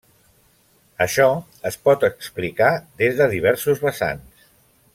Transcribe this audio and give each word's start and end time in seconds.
Això 1.05 1.27
es 1.71 1.77
pot 1.89 2.07
explicar 2.09 2.71
des 3.03 3.21
de 3.21 3.29
diversos 3.35 3.85
vessants. 3.87 4.49